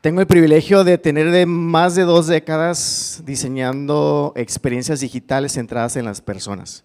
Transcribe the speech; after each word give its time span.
Tengo 0.00 0.20
el 0.20 0.28
privilegio 0.28 0.84
de 0.84 0.96
tener 0.96 1.32
de 1.32 1.44
más 1.44 1.96
de 1.96 2.02
dos 2.02 2.28
décadas 2.28 3.20
diseñando 3.26 4.32
experiencias 4.36 5.00
digitales 5.00 5.54
centradas 5.54 5.96
en 5.96 6.04
las 6.04 6.20
personas, 6.20 6.84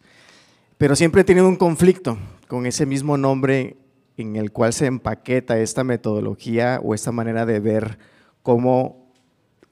pero 0.80 0.96
siempre 0.96 1.22
he 1.22 1.24
tenido 1.24 1.48
un 1.48 1.56
conflicto 1.56 2.18
con 2.48 2.66
ese 2.66 2.88
mismo 2.88 3.16
nombre 3.16 3.78
en 4.18 4.36
el 4.36 4.52
cual 4.52 4.74
se 4.74 4.88
empaqueta 4.88 5.60
esta 5.60 5.84
metodología 5.84 6.80
o 6.84 6.96
esta 6.96 7.12
manera 7.12 7.46
de 7.46 7.60
ver 7.60 8.00
cómo 8.42 9.14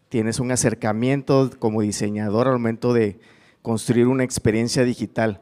tienes 0.09 0.39
un 0.39 0.51
acercamiento 0.51 1.49
como 1.57 1.81
diseñador 1.81 2.47
al 2.47 2.53
momento 2.53 2.93
de 2.93 3.19
construir 3.63 4.05
una 4.05 4.23
experiencia 4.23 4.83
digital. 4.83 5.41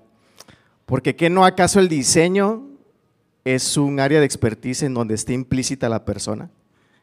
Porque 0.85 1.17
¿qué 1.17 1.29
no 1.29 1.43
acaso 1.43 1.81
el 1.81 1.89
diseño 1.89 2.65
es 3.43 3.75
un 3.75 3.99
área 3.99 4.19
de 4.19 4.25
expertise 4.25 4.83
en 4.83 4.93
donde 4.93 5.15
está 5.15 5.33
implícita 5.33 5.89
la 5.89 6.05
persona? 6.05 6.49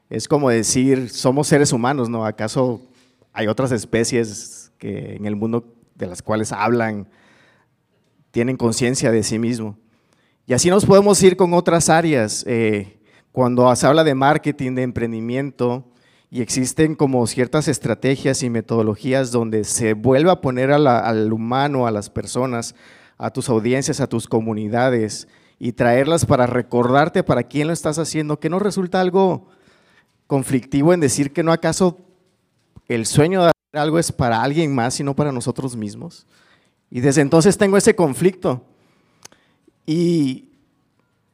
Es 0.09 0.29
como 0.29 0.51
decir, 0.51 1.11
somos 1.11 1.49
seres 1.49 1.73
humanos, 1.73 2.09
¿no? 2.09 2.25
¿Acaso 2.25 2.81
hay 3.33 3.49
otras 3.49 3.73
especies 3.73 4.73
que 4.79 5.17
en 5.17 5.27
el 5.27 5.35
mundo 5.35 5.75
de 5.95 6.07
las 6.07 6.23
cuales 6.23 6.53
hablan, 6.53 7.09
tienen 8.31 8.57
conciencia 8.57 9.11
de 9.11 9.23
sí 9.23 9.39
mismo? 9.39 9.77
Y 10.47 10.53
así 10.53 10.71
nos 10.71 10.87
podemos 10.87 11.21
ir 11.23 11.37
con 11.37 11.55
otras 11.55 11.89
áreas. 11.89 12.45
Eh, 12.47 13.01
cuando 13.33 13.75
se 13.75 13.87
habla 13.87 14.05
de 14.05 14.15
marketing, 14.15 14.77
de 14.77 14.83
emprendimiento, 14.83 15.85
y 16.31 16.41
existen 16.41 16.95
como 16.95 17.27
ciertas 17.27 17.67
estrategias 17.67 18.43
y 18.43 18.51
metodologías 18.51 19.33
donde 19.33 19.65
se 19.65 19.95
vuelve 19.95 20.31
a 20.31 20.41
poner 20.41 20.71
al 20.71 21.33
humano, 21.33 21.87
a 21.87 21.91
las 21.91 22.11
personas, 22.11 22.75
a 23.19 23.31
tus 23.31 23.49
audiencias, 23.49 24.01
a 24.01 24.09
tus 24.09 24.29
comunidades, 24.29 25.29
y 25.59 25.73
traerlas 25.73 26.27
para 26.27 26.47
recordarte 26.47 27.23
para 27.23 27.43
quién 27.43 27.67
lo 27.67 27.73
estás 27.73 27.99
haciendo, 27.99 28.39
que 28.39 28.51
no 28.51 28.59
resulta 28.59 29.01
algo 29.01 29.49
conflictivo 30.27 30.93
en 30.93 31.01
decir 31.01 31.33
que 31.33 31.43
no 31.43 31.53
acaso 31.53 31.99
el 32.89 33.07
sueño 33.07 33.43
de 33.43 33.49
hacer 33.49 33.81
algo 33.81 33.99
es 33.99 34.13
para 34.13 34.43
alguien 34.43 34.75
más 34.75 34.99
y 35.01 35.05
no 35.05 35.15
para 35.15 35.33
nosotros 35.33 35.77
mismos. 35.77 36.27
Y 36.91 37.01
desde 37.01 37.21
entonces 37.21 37.59
tengo 37.59 37.77
ese 37.77 37.95
conflicto. 37.95 38.63
Y 39.85 40.51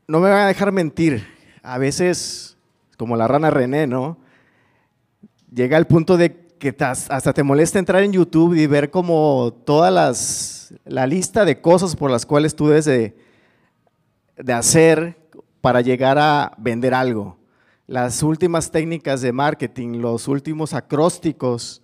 no 0.07 0.21
me 0.21 0.31
van 0.31 0.41
a 0.41 0.47
dejar 0.47 0.73
mentir, 0.73 1.27
a 1.63 1.79
veces, 1.79 2.57
como 2.97 3.17
la 3.17 3.29
rana 3.29 3.51
René, 3.51 3.87
¿no? 3.87 4.19
Llega 5.55 5.77
al 5.77 5.87
punto 5.87 6.17
de 6.17 6.37
que 6.59 6.75
hasta 6.79 7.33
te 7.33 7.43
molesta 7.43 7.79
entrar 7.79 8.03
en 8.03 8.13
YouTube 8.13 8.55
y 8.55 8.67
ver 8.67 8.91
como 8.91 9.53
todas 9.65 9.93
las, 9.93 10.75
la 10.85 11.07
lista 11.07 11.45
de 11.45 11.61
cosas 11.61 11.97
por 11.97 12.11
las 12.11 12.25
cuales 12.25 12.55
tú 12.55 12.69
debes 12.69 12.85
de, 12.85 13.17
de 14.37 14.53
hacer 14.53 15.19
para 15.61 15.81
llegar 15.81 16.19
a 16.19 16.55
vender 16.59 16.95
algo 16.95 17.42
las 17.93 18.23
últimas 18.23 18.71
técnicas 18.71 19.21
de 19.21 19.33
marketing, 19.33 19.99
los 20.01 20.27
últimos 20.27 20.73
acrósticos 20.73 21.83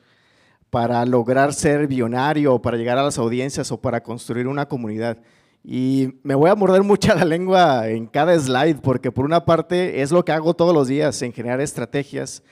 para 0.70 1.04
lograr 1.04 1.52
ser 1.52 1.86
billonario 1.86 2.54
o 2.54 2.62
para 2.62 2.78
llegar 2.78 2.96
a 2.96 3.02
las 3.02 3.18
audiencias 3.18 3.70
o 3.72 3.78
para 3.78 4.02
construir 4.02 4.48
una 4.48 4.66
comunidad. 4.66 5.18
Y 5.62 6.14
me 6.22 6.34
voy 6.34 6.48
a 6.48 6.54
morder 6.54 6.82
mucha 6.82 7.14
la 7.14 7.26
lengua 7.26 7.88
en 7.88 8.06
cada 8.06 8.34
slide 8.40 8.76
porque 8.80 9.12
por 9.12 9.26
una 9.26 9.44
parte 9.44 10.00
es 10.00 10.10
lo 10.10 10.24
que 10.24 10.32
hago 10.32 10.54
todos 10.54 10.72
los 10.72 10.88
días 10.88 11.20
en 11.20 11.30
generar 11.30 11.60
estrategias, 11.60 12.42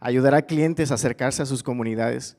ayudar 0.00 0.34
a 0.34 0.40
clientes 0.40 0.90
a 0.90 0.94
acercarse 0.94 1.42
a 1.42 1.46
sus 1.46 1.62
comunidades. 1.62 2.38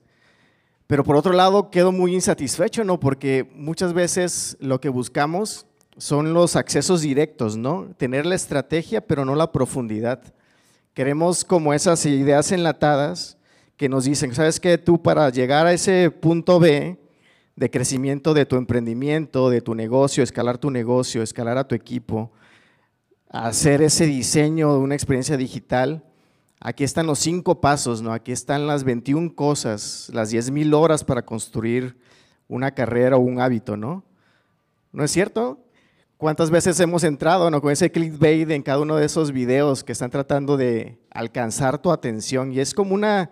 Pero 0.88 1.04
por 1.04 1.16
otro 1.16 1.34
lado 1.34 1.70
quedo 1.70 1.92
muy 1.92 2.16
insatisfecho, 2.16 2.84
¿no? 2.84 3.00
Porque 3.00 3.48
muchas 3.54 3.94
veces 3.94 4.58
lo 4.60 4.82
que 4.82 4.90
buscamos 4.90 5.68
son 5.98 6.34
los 6.34 6.56
accesos 6.56 7.02
directos, 7.02 7.58
¿no? 7.58 7.94
Tener 7.96 8.26
la 8.26 8.34
estrategia 8.34 9.02
pero 9.02 9.24
no 9.24 9.36
la 9.36 9.52
profundidad. 9.52 10.34
Queremos 10.94 11.44
como 11.44 11.74
esas 11.74 12.06
ideas 12.06 12.52
enlatadas 12.52 13.38
que 13.78 13.90
nos 13.90 14.06
dicen, 14.06 14.36
¿sabes 14.36 14.60
qué? 14.60 14.78
Tú 14.78 15.02
para 15.02 15.28
llegar 15.32 15.66
a 15.66 15.74
ese 15.74 16.12
punto 16.12 16.60
B 16.60 17.00
de 17.56 17.72
crecimiento 17.72 18.36
de 18.36 18.46
tu 18.46 18.58
emprendimiento, 18.58 19.50
de 19.50 19.62
tu 19.62 19.74
negocio, 19.74 20.24
escalar 20.24 20.60
tu 20.60 20.70
negocio, 20.70 21.24
escalar 21.24 21.58
a 21.58 21.68
tu 21.68 21.74
equipo, 21.74 22.32
hacer 23.28 23.82
ese 23.82 24.06
diseño 24.06 24.72
de 24.74 24.80
una 24.80 24.94
experiencia 24.94 25.36
digital, 25.36 26.04
aquí 26.60 26.84
están 26.84 27.08
los 27.08 27.18
cinco 27.18 27.60
pasos, 27.60 28.04
¿no? 28.04 28.14
Aquí 28.14 28.32
están 28.32 28.68
las 28.68 28.84
21 28.84 29.34
cosas, 29.34 30.12
las 30.14 30.30
10 30.30 30.52
mil 30.52 30.76
horas 30.76 31.04
para 31.04 31.26
construir 31.26 31.98
una 32.48 32.70
carrera 32.70 33.18
o 33.18 33.20
un 33.20 33.40
hábito, 33.40 33.78
¿no? 33.78 34.04
¿No 34.92 35.04
es 35.04 35.10
cierto? 35.10 35.63
¿Cuántas 36.18 36.50
veces 36.50 36.80
hemos 36.80 37.04
entrado 37.04 37.50
con 37.62 37.72
ese 37.72 37.92
clickbait 37.92 38.50
en 38.52 38.64
cada 38.64 38.80
uno 38.80 38.96
de 38.96 39.06
esos 39.06 39.32
videos 39.32 39.84
que 39.84 39.92
están 39.92 40.10
tratando 40.10 40.56
de 40.56 40.98
alcanzar 41.12 41.82
tu 41.82 41.92
atención? 41.92 42.52
Y 42.52 42.60
es 42.60 42.74
como 42.74 42.94
una, 42.94 43.30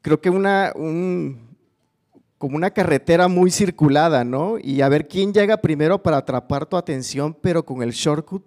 creo 0.00 0.20
que 0.20 0.30
una, 0.30 0.72
como 0.72 2.56
una 2.56 2.70
carretera 2.70 3.28
muy 3.28 3.50
circulada, 3.50 4.24
¿no? 4.24 4.58
Y 4.58 4.80
a 4.80 4.88
ver 4.88 5.06
quién 5.06 5.34
llega 5.34 5.58
primero 5.58 6.02
para 6.02 6.18
atrapar 6.18 6.64
tu 6.64 6.76
atención, 6.76 7.36
pero 7.38 7.64
con 7.64 7.82
el 7.82 7.90
shortcut 7.90 8.42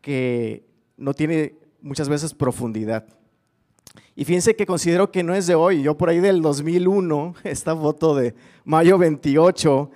que 0.00 0.64
no 0.96 1.14
tiene 1.14 1.56
muchas 1.80 2.08
veces 2.08 2.34
profundidad. 2.34 3.04
Y 4.14 4.24
fíjense 4.24 4.54
que 4.54 4.66
considero 4.66 5.10
que 5.10 5.22
no 5.22 5.34
es 5.34 5.46
de 5.46 5.54
hoy. 5.54 5.82
Yo 5.82 5.96
por 5.96 6.08
ahí 6.08 6.20
del 6.20 6.42
2001, 6.42 7.34
esta 7.44 7.74
foto 7.74 8.14
de 8.14 8.34
mayo 8.64 8.98
28, 8.98 9.90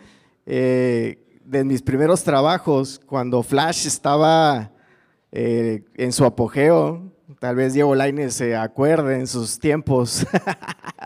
eh, 0.46 1.25
de 1.46 1.64
mis 1.64 1.80
primeros 1.80 2.24
trabajos, 2.24 3.00
cuando 3.06 3.42
Flash 3.42 3.86
estaba 3.86 4.72
eh, 5.30 5.84
en 5.94 6.12
su 6.12 6.24
apogeo, 6.24 7.12
tal 7.38 7.56
vez 7.56 7.72
Diego 7.72 7.94
Lainez 7.94 8.34
se 8.34 8.56
acuerde 8.56 9.20
en 9.20 9.26
sus 9.28 9.58
tiempos, 9.58 10.26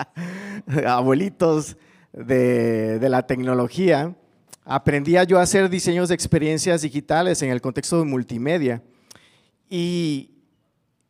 abuelitos 0.86 1.76
de, 2.12 2.98
de 2.98 3.08
la 3.10 3.26
tecnología, 3.26 4.16
aprendía 4.64 5.24
yo 5.24 5.38
a 5.38 5.42
hacer 5.42 5.68
diseños 5.68 6.08
de 6.08 6.14
experiencias 6.14 6.82
digitales 6.82 7.42
en 7.42 7.50
el 7.50 7.60
contexto 7.60 7.98
de 7.98 8.04
multimedia. 8.04 8.82
Y 9.68 10.30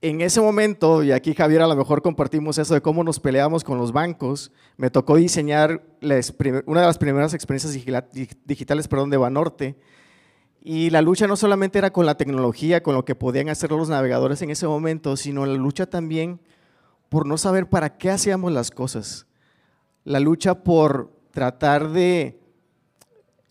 en 0.03 0.23
ese 0.23 0.41
momento, 0.41 1.03
y 1.03 1.13
aquí 1.13 1.35
Javier 1.35 1.61
a 1.61 1.67
lo 1.67 1.77
mejor 1.77 2.01
compartimos 2.01 2.57
eso 2.57 2.73
de 2.73 2.81
cómo 2.81 3.05
nos 3.05 3.21
peleamos 3.21 3.65
con 3.65 3.77
los 3.77 3.93
bancos, 3.93 4.51
me 4.79 4.91
tocó 4.91 5.17
diseñar 5.17 5.83
una 6.01 6.81
de 6.81 6.87
las 6.87 6.99
primeras 6.99 7.35
experiencias 7.35 7.75
digitales 8.45 8.89
perdón, 8.89 9.11
de 9.11 9.19
Banorte. 9.19 9.77
Y 10.63 10.91
la 10.91 11.03
lucha 11.03 11.27
no 11.27 11.37
solamente 11.37 11.79
era 11.79 11.93
con 11.93 12.07
la 12.07 12.17
tecnología, 12.17 12.83
con 12.83 12.95
lo 12.95 13.05
que 13.05 13.15
podían 13.15 13.49
hacer 13.51 13.71
los 13.73 13.89
navegadores 13.89 14.41
en 14.43 14.51
ese 14.51 14.67
momento, 14.67 15.17
sino 15.17 15.45
la 15.45 15.55
lucha 15.55 15.87
también 15.87 16.41
por 17.11 17.27
no 17.27 17.37
saber 17.37 17.69
para 17.69 17.99
qué 17.99 18.11
hacíamos 18.11 18.53
las 18.53 18.71
cosas. 18.71 19.27
La 20.05 20.21
lucha 20.21 20.63
por 20.63 21.13
tratar 21.31 21.91
de, 21.91 22.41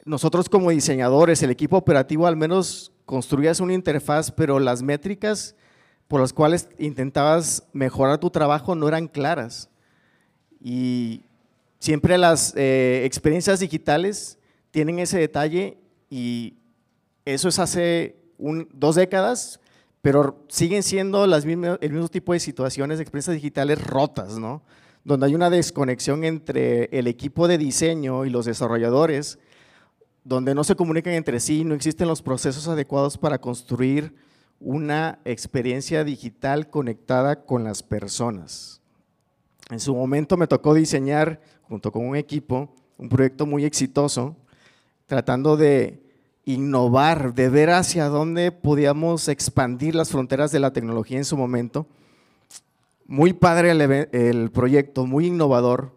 nosotros 0.06 0.50
como 0.50 0.72
diseñadores, 0.72 1.44
el 1.44 1.52
equipo 1.52 1.78
operativo 1.78 2.26
al 2.26 2.38
menos 2.38 2.92
construías 3.06 3.60
una 3.60 3.74
interfaz, 3.74 4.32
pero 4.32 4.60
las 4.60 4.82
métricas 4.82 5.56
por 6.10 6.20
las 6.20 6.34
cuales 6.34 6.68
intentabas 6.80 7.64
mejorar 7.72 8.18
tu 8.18 8.32
trabajo 8.32 8.74
no 8.74 8.88
eran 8.88 9.08
claras. 9.08 9.70
Y 10.60 11.22
siempre 11.78 12.18
las 12.18 12.54
eh, 12.58 13.04
experiencias 13.06 13.60
digitales 13.60 14.40
tienen 14.72 14.98
ese 14.98 15.20
detalle 15.20 15.78
y 16.10 16.56
eso 17.26 17.48
es 17.48 17.60
hace 17.60 18.16
dos 18.74 18.96
décadas, 18.96 19.60
pero 20.02 20.44
siguen 20.48 20.82
siendo 20.82 21.28
las 21.28 21.46
el 21.46 21.92
mismo 21.92 22.08
tipo 22.08 22.34
de 22.34 22.40
situaciones 22.40 22.98
de 22.98 23.04
experiencias 23.04 23.36
digitales 23.36 23.80
rotas, 23.80 24.40
¿no? 24.40 24.64
Donde 25.04 25.28
hay 25.28 25.36
una 25.36 25.52
desconexión 25.52 26.24
entre 26.24 26.86
el 26.86 27.06
equipo 27.06 27.48
de 27.48 27.60
diseño 27.60 28.26
y 28.26 28.32
los 28.32 28.46
desarrolladores, 28.46 29.38
donde 30.24 30.56
no 30.56 30.64
se 30.64 30.76
comunican 30.76 31.14
entre 31.14 31.40
sí, 31.40 31.64
no 31.64 31.76
existen 31.76 32.08
los 32.08 32.24
procesos 32.24 32.68
adecuados 32.68 33.16
para 33.20 33.40
construir 33.40 34.16
una 34.60 35.20
experiencia 35.26 36.04
digital 36.04 36.70
conectada 36.70 37.44
con 37.46 37.64
las 37.64 37.84
personas. 37.84 38.82
En 39.70 39.80
su 39.80 39.96
momento 39.96 40.36
me 40.36 40.48
tocó 40.48 40.74
diseñar, 40.74 41.42
junto 41.64 41.92
con 41.92 42.06
un 42.06 42.16
equipo, 42.16 42.74
un 42.98 43.08
proyecto 43.08 43.46
muy 43.46 43.66
exitoso, 43.66 44.36
tratando 45.06 45.58
de 45.58 46.04
innovar, 46.46 47.34
de 47.34 47.50
ver 47.50 47.70
hacia 47.70 48.08
dónde 48.08 48.52
podíamos 48.52 49.28
expandir 49.28 49.96
las 49.96 50.10
fronteras 50.10 50.52
de 50.52 50.60
la 50.60 50.74
tecnología 50.74 51.18
en 51.18 51.26
su 51.26 51.38
momento. 51.38 51.88
Muy 53.06 53.34
padre 53.34 53.72
el, 53.72 53.82
el, 53.82 54.52
proyecto, 54.52 55.06
muy 55.06 55.28
innovador, 55.28 55.94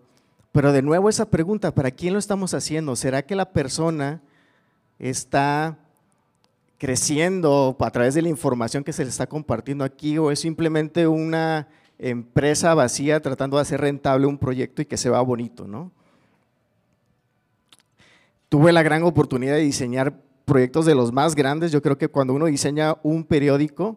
pero 0.52 0.72
de 0.72 0.82
nuevo 0.82 1.08
esa 1.08 1.30
pregunta, 1.30 1.74
¿para 1.74 1.90
quién 1.90 2.12
lo 2.12 2.18
estamos 2.18 2.54
haciendo? 2.54 2.94
¿Será 2.96 3.22
que 3.22 3.34
la 3.34 3.52
persona 3.52 4.22
está 4.98 5.78
creciendo 6.82 7.76
a 7.78 7.90
través 7.92 8.14
de 8.14 8.22
la 8.22 8.28
información 8.28 8.82
que 8.82 8.92
se 8.92 9.04
le 9.04 9.10
está 9.10 9.28
compartiendo 9.28 9.84
aquí 9.84 10.18
o 10.18 10.32
es 10.32 10.40
simplemente 10.40 11.06
una 11.06 11.68
empresa 11.96 12.74
vacía 12.74 13.22
tratando 13.22 13.56
de 13.56 13.62
hacer 13.62 13.80
rentable 13.80 14.26
un 14.26 14.36
proyecto 14.36 14.82
y 14.82 14.86
que 14.86 14.96
se 14.96 15.08
va 15.08 15.20
bonito, 15.20 15.68
¿no? 15.68 15.92
Tuve 18.48 18.72
la 18.72 18.82
gran 18.82 19.04
oportunidad 19.04 19.54
de 19.54 19.60
diseñar 19.60 20.20
proyectos 20.44 20.84
de 20.84 20.96
los 20.96 21.12
más 21.12 21.36
grandes. 21.36 21.70
Yo 21.70 21.80
creo 21.82 21.96
que 21.96 22.08
cuando 22.08 22.34
uno 22.34 22.46
diseña 22.46 22.96
un 23.04 23.22
periódico, 23.22 23.96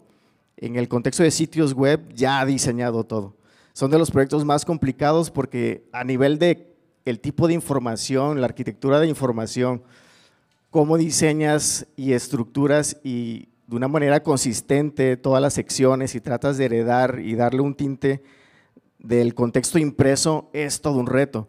en 0.55 0.75
el 0.75 0.88
contexto 0.88 1.23
de 1.23 1.31
sitios 1.31 1.73
web 1.73 2.13
ya 2.13 2.39
ha 2.39 2.45
diseñado 2.45 3.03
todo. 3.03 3.35
Son 3.73 3.89
de 3.89 3.97
los 3.97 4.11
proyectos 4.11 4.45
más 4.45 4.63
complicados 4.63 5.31
porque 5.31 5.88
a 5.91 6.03
nivel 6.03 6.38
de 6.38 6.75
el 7.03 7.19
tipo 7.19 7.47
de 7.47 7.55
información, 7.55 8.41
la 8.41 8.45
arquitectura 8.45 8.99
de 8.99 9.07
información, 9.07 9.81
cómo 10.75 10.98
diseñas 10.98 11.88
y 11.95 12.12
estructuras 12.12 12.98
y 13.01 13.48
de 13.66 13.77
una 13.77 13.88
manera 13.88 14.22
consistente 14.24 15.16
todas 15.16 15.42
las 15.42 15.54
secciones 15.54 16.16
y 16.16 16.19
tratas 16.19 16.57
de 16.57 16.66
heredar 16.66 17.22
y 17.24 17.33
darle 17.36 17.62
un 17.62 17.75
tinte 17.75 18.22
del 19.00 19.33
contexto 19.36 19.80
impreso 19.80 20.50
es 20.51 20.81
todo 20.81 20.98
un 20.98 21.07
reto. 21.07 21.48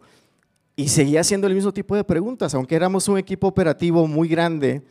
Y 0.77 0.87
seguía 0.87 1.19
haciendo 1.19 1.45
el 1.45 1.55
mismo 1.55 1.73
tipo 1.73 1.93
de 1.93 2.05
preguntas, 2.05 2.55
aunque 2.55 2.77
éramos 2.77 3.09
un 3.09 3.17
equipo 3.17 3.47
operativo 3.47 4.07
muy 4.07 4.29
grande, 4.29 4.81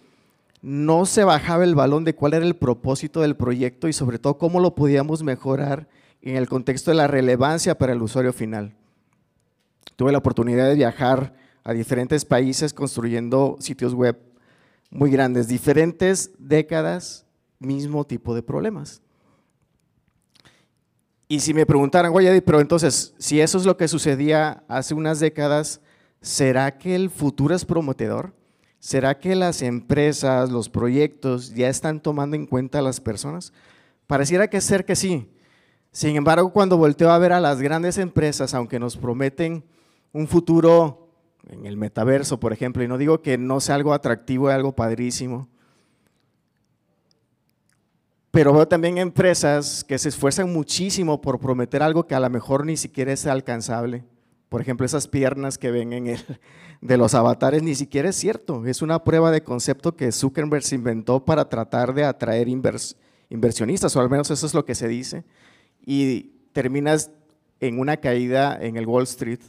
no 0.60 1.06
se 1.06 1.24
bajaba 1.24 1.64
el 1.64 1.74
balón 1.74 2.04
de 2.04 2.14
cuál 2.14 2.34
era 2.34 2.44
el 2.44 2.56
propósito 2.56 3.22
del 3.22 3.36
proyecto 3.36 3.88
y 3.88 3.94
sobre 3.94 4.18
todo 4.18 4.36
cómo 4.36 4.60
lo 4.60 4.74
podíamos 4.74 5.22
mejorar 5.22 5.88
en 6.20 6.36
el 6.36 6.46
contexto 6.46 6.90
de 6.90 6.98
la 6.98 7.06
relevancia 7.06 7.78
para 7.78 7.94
el 7.94 8.02
usuario 8.02 8.34
final. 8.34 8.74
Tuve 9.96 10.12
la 10.12 10.18
oportunidad 10.18 10.68
de 10.68 10.74
viajar 10.74 11.45
a 11.66 11.72
diferentes 11.72 12.24
países 12.24 12.72
construyendo 12.72 13.56
sitios 13.58 13.92
web 13.92 14.16
muy 14.88 15.10
grandes, 15.10 15.48
diferentes 15.48 16.30
décadas, 16.38 17.26
mismo 17.58 18.06
tipo 18.06 18.36
de 18.36 18.42
problemas. 18.44 19.02
Y 21.26 21.40
si 21.40 21.52
me 21.52 21.66
preguntaran, 21.66 22.12
oye, 22.14 22.40
pero 22.40 22.60
entonces, 22.60 23.14
si 23.18 23.40
eso 23.40 23.58
es 23.58 23.66
lo 23.66 23.76
que 23.76 23.88
sucedía 23.88 24.62
hace 24.68 24.94
unas 24.94 25.18
décadas, 25.18 25.80
¿será 26.20 26.78
que 26.78 26.94
el 26.94 27.10
futuro 27.10 27.52
es 27.52 27.64
prometedor? 27.64 28.32
¿Será 28.78 29.18
que 29.18 29.34
las 29.34 29.60
empresas, 29.60 30.52
los 30.52 30.68
proyectos 30.68 31.52
ya 31.52 31.68
están 31.68 32.00
tomando 32.00 32.36
en 32.36 32.46
cuenta 32.46 32.78
a 32.78 32.82
las 32.82 33.00
personas? 33.00 33.52
Pareciera 34.06 34.46
que 34.46 34.60
ser 34.60 34.84
que 34.84 34.94
sí. 34.94 35.28
Sin 35.90 36.14
embargo, 36.14 36.52
cuando 36.52 36.76
volteo 36.76 37.10
a 37.10 37.18
ver 37.18 37.32
a 37.32 37.40
las 37.40 37.60
grandes 37.60 37.98
empresas, 37.98 38.54
aunque 38.54 38.78
nos 38.78 38.96
prometen 38.96 39.64
un 40.12 40.28
futuro 40.28 41.05
en 41.48 41.66
el 41.66 41.76
metaverso, 41.76 42.40
por 42.40 42.52
ejemplo, 42.52 42.82
y 42.82 42.88
no 42.88 42.98
digo 42.98 43.22
que 43.22 43.38
no 43.38 43.60
sea 43.60 43.76
algo 43.76 43.92
atractivo, 43.92 44.48
algo 44.48 44.74
padrísimo, 44.74 45.48
pero 48.36 48.52
veo 48.52 48.68
también 48.68 48.98
empresas 48.98 49.82
que 49.82 49.96
se 49.98 50.10
esfuerzan 50.10 50.52
muchísimo 50.52 51.22
por 51.22 51.40
prometer 51.40 51.82
algo 51.82 52.06
que 52.06 52.14
a 52.14 52.20
lo 52.20 52.28
mejor 52.28 52.66
ni 52.66 52.76
siquiera 52.76 53.10
es 53.10 53.26
alcanzable. 53.26 54.04
Por 54.50 54.60
ejemplo, 54.60 54.84
esas 54.84 55.08
piernas 55.08 55.56
que 55.56 55.70
ven 55.70 55.94
en 55.94 56.08
el, 56.08 56.20
de 56.82 56.98
los 56.98 57.14
avatares 57.14 57.62
ni 57.62 57.74
siquiera 57.74 58.10
es 58.10 58.16
cierto. 58.16 58.66
Es 58.66 58.82
una 58.82 59.02
prueba 59.04 59.30
de 59.30 59.42
concepto 59.42 59.96
que 59.96 60.12
Zuckerberg 60.12 60.62
se 60.62 60.74
inventó 60.74 61.24
para 61.24 61.48
tratar 61.48 61.94
de 61.94 62.04
atraer 62.04 62.46
inversionistas, 63.30 63.96
o 63.96 64.00
al 64.02 64.10
menos 64.10 64.30
eso 64.30 64.44
es 64.44 64.52
lo 64.52 64.66
que 64.66 64.74
se 64.74 64.86
dice. 64.86 65.24
Y 65.86 66.32
terminas 66.52 67.10
en 67.60 67.78
una 67.78 67.96
caída 67.96 68.58
en 68.60 68.76
el 68.76 68.86
Wall 68.86 69.04
Street 69.04 69.40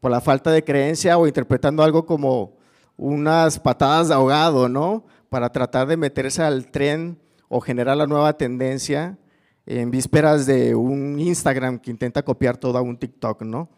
por 0.00 0.10
la 0.10 0.20
falta 0.20 0.50
de 0.50 0.64
creencia 0.64 1.18
o 1.18 1.26
interpretando 1.26 1.82
algo 1.82 2.06
como 2.06 2.56
unas 2.96 3.58
patadas 3.58 4.08
de 4.08 4.14
ahogado, 4.14 4.68
¿no? 4.68 5.04
Para 5.28 5.50
tratar 5.50 5.86
de 5.86 5.96
meterse 5.96 6.42
al 6.42 6.70
tren 6.70 7.18
o 7.48 7.60
generar 7.60 7.96
la 7.96 8.06
nueva 8.06 8.36
tendencia 8.36 9.18
en 9.66 9.90
vísperas 9.90 10.46
de 10.46 10.74
un 10.74 11.18
Instagram 11.18 11.78
que 11.78 11.90
intenta 11.90 12.22
copiar 12.22 12.56
todo 12.56 12.78
a 12.78 12.82
un 12.82 12.96
TikTok, 12.96 13.42
¿no? 13.42 13.68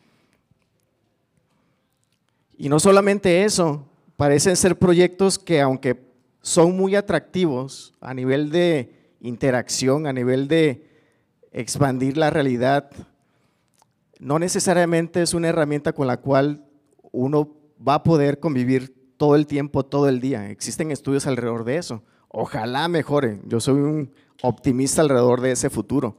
Y 2.56 2.69
no 2.69 2.81
solamente 2.81 3.44
eso, 3.44 3.87
parecen 4.17 4.56
ser 4.56 4.76
proyectos 4.79 5.38
que 5.38 5.61
aunque 5.61 6.09
son 6.43 6.76
muy 6.76 6.97
atractivos 6.97 7.94
a 8.00 8.12
nivel 8.14 8.50
de 8.50 8.93
interacción, 9.21 10.06
a 10.06 10.12
nivel 10.12 10.49
de 10.49 10.87
expandir 11.53 12.17
la 12.17 12.31
realidad, 12.31 12.91
no 14.19 14.38
necesariamente 14.38 15.23
es 15.23 15.35
una 15.35 15.49
herramienta 15.49 15.93
con 15.93 16.06
la 16.06 16.19
cual 16.19 16.65
uno 17.12 17.56
va 17.87 17.94
a 17.94 18.03
poder 18.03 18.41
convivir 18.41 18.94
todo 19.17 19.35
el 19.37 19.47
tiempo, 19.47 19.85
todo 19.85 20.09
el 20.09 20.20
día. 20.20 20.50
Existen 20.50 20.91
estudios 20.91 21.26
alrededor 21.26 21.65
de 21.65 21.76
eso. 21.76 22.03
Ojalá 22.29 22.88
mejore. 22.88 23.41
Yo 23.47 23.61
soy 23.61 23.81
un 23.81 24.12
optimista 24.43 25.03
alrededor 25.03 25.41
de 25.41 25.53
ese 25.53 25.70
futuro. 25.70 26.17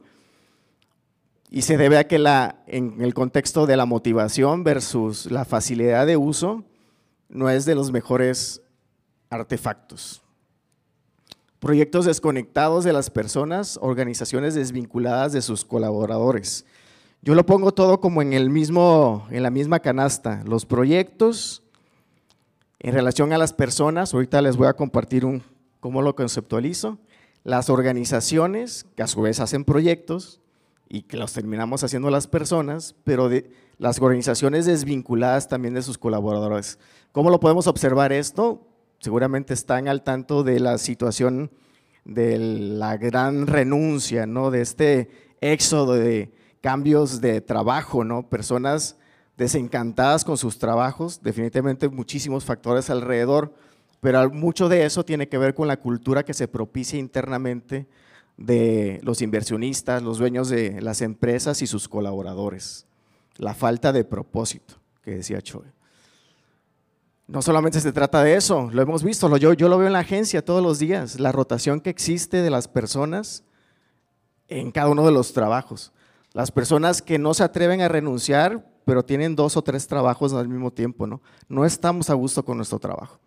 Y 1.50 1.62
se 1.62 1.76
debe 1.76 1.98
a 1.98 2.06
que 2.06 2.18
la, 2.18 2.62
en 2.66 3.00
el 3.00 3.12
contexto 3.12 3.66
de 3.66 3.76
la 3.76 3.86
motivación 3.86 4.62
versus 4.62 5.30
la 5.30 5.44
facilidad 5.44 6.06
de 6.06 6.16
uso 6.16 6.64
no 7.28 7.50
es 7.50 7.64
de 7.64 7.74
los 7.74 7.90
mejores 7.90 8.62
artefactos. 9.30 10.22
Proyectos 11.58 12.06
desconectados 12.06 12.84
de 12.84 12.92
las 12.92 13.10
personas, 13.10 13.78
organizaciones 13.82 14.54
desvinculadas 14.54 15.32
de 15.32 15.42
sus 15.42 15.64
colaboradores. 15.64 16.64
Yo 17.22 17.34
lo 17.34 17.44
pongo 17.44 17.72
todo 17.72 18.00
como 18.00 18.22
en, 18.22 18.32
el 18.32 18.50
mismo, 18.50 19.26
en 19.30 19.42
la 19.42 19.50
misma 19.50 19.80
canasta. 19.80 20.42
Los 20.46 20.64
proyectos 20.66 21.62
en 22.78 22.94
relación 22.94 23.32
a 23.32 23.38
las 23.38 23.52
personas, 23.52 24.14
ahorita 24.14 24.40
les 24.40 24.56
voy 24.56 24.68
a 24.68 24.72
compartir 24.72 25.26
un, 25.26 25.42
¿Cómo 25.80 26.02
lo 26.02 26.14
conceptualizo? 26.14 26.98
Las 27.42 27.70
organizaciones, 27.70 28.86
que 28.96 29.02
a 29.02 29.06
su 29.06 29.22
vez 29.22 29.40
hacen 29.40 29.64
proyectos 29.64 30.40
y 30.90 31.02
que 31.02 31.16
los 31.16 31.32
terminamos 31.32 31.82
haciendo 31.82 32.10
las 32.10 32.26
personas, 32.26 32.94
pero 33.02 33.30
de, 33.30 33.50
las 33.78 33.98
organizaciones 33.98 34.66
desvinculadas 34.66 35.48
también 35.48 35.72
de 35.72 35.80
sus 35.80 35.96
colaboradores. 35.96 36.78
¿Cómo 37.12 37.30
lo 37.30 37.40
podemos 37.40 37.66
observar 37.66 38.12
esto? 38.12 38.66
Seguramente 38.98 39.54
están 39.54 39.88
al 39.88 40.02
tanto 40.02 40.42
de 40.42 40.60
la 40.60 40.76
situación 40.76 41.50
de 42.04 42.38
la 42.38 42.98
gran 42.98 43.46
renuncia, 43.46 44.26
¿no? 44.26 44.50
de 44.50 44.60
este 44.60 45.10
éxodo 45.40 45.94
de 45.94 46.30
cambios 46.60 47.20
de 47.20 47.40
trabajo, 47.40 48.04
¿no? 48.04 48.28
personas 48.28 48.96
desencantadas 49.36 50.24
con 50.24 50.36
sus 50.36 50.58
trabajos, 50.58 51.22
definitivamente 51.22 51.88
muchísimos 51.88 52.44
factores 52.44 52.90
alrededor, 52.90 53.54
pero 54.00 54.30
mucho 54.30 54.68
de 54.68 54.84
eso 54.84 55.04
tiene 55.04 55.28
que 55.28 55.38
ver 55.38 55.54
con 55.54 55.68
la 55.68 55.78
cultura 55.78 56.24
que 56.24 56.34
se 56.34 56.48
propicia 56.48 56.98
internamente 56.98 57.86
de 58.36 59.00
los 59.02 59.22
inversionistas, 59.22 60.02
los 60.02 60.18
dueños 60.18 60.48
de 60.48 60.80
las 60.80 61.02
empresas 61.02 61.62
y 61.62 61.66
sus 61.66 61.88
colaboradores. 61.88 62.86
La 63.36 63.54
falta 63.54 63.92
de 63.92 64.04
propósito, 64.04 64.74
que 65.02 65.12
decía 65.12 65.40
Choi. 65.42 65.66
No 67.26 67.42
solamente 67.42 67.80
se 67.80 67.92
trata 67.92 68.22
de 68.22 68.34
eso, 68.34 68.68
lo 68.72 68.82
hemos 68.82 69.04
visto, 69.04 69.34
yo, 69.36 69.52
yo 69.52 69.68
lo 69.68 69.78
veo 69.78 69.86
en 69.86 69.92
la 69.92 70.00
agencia 70.00 70.44
todos 70.44 70.62
los 70.62 70.78
días, 70.78 71.20
la 71.20 71.32
rotación 71.32 71.80
que 71.80 71.90
existe 71.90 72.42
de 72.42 72.50
las 72.50 72.66
personas 72.66 73.44
en 74.48 74.72
cada 74.72 74.88
uno 74.88 75.06
de 75.06 75.12
los 75.12 75.32
trabajos. 75.32 75.92
Las 76.32 76.50
personas 76.50 77.02
que 77.02 77.18
no 77.18 77.34
se 77.34 77.42
atreven 77.42 77.80
a 77.80 77.88
renunciar, 77.88 78.64
pero 78.84 79.04
tienen 79.04 79.36
dos 79.36 79.56
o 79.56 79.62
tres 79.62 79.86
trabajos 79.86 80.32
al 80.32 80.48
mismo 80.48 80.72
tiempo, 80.72 81.06
¿no? 81.06 81.20
No 81.48 81.64
estamos 81.64 82.08
a 82.10 82.14
gusto 82.14 82.44
con 82.44 82.56
nuestro 82.56 82.78
trabajo. 82.78 83.18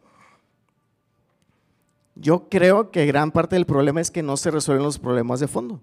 Yo 2.15 2.47
creo 2.49 2.91
que 2.91 3.05
gran 3.05 3.31
parte 3.31 3.55
del 3.55 3.65
problema 3.65 3.99
es 3.99 4.11
que 4.11 4.23
no 4.23 4.37
se 4.37 4.51
resuelven 4.51 4.85
los 4.85 4.99
problemas 4.99 5.39
de 5.39 5.47
fondo. 5.47 5.81